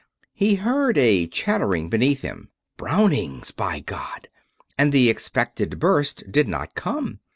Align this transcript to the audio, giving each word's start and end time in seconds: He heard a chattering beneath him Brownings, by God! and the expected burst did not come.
He 0.33 0.55
heard 0.55 0.97
a 0.97 1.27
chattering 1.27 1.87
beneath 1.87 2.23
him 2.23 2.49
Brownings, 2.75 3.51
by 3.51 3.81
God! 3.81 4.29
and 4.75 4.91
the 4.91 5.11
expected 5.11 5.77
burst 5.77 6.23
did 6.31 6.47
not 6.47 6.73
come. 6.73 7.19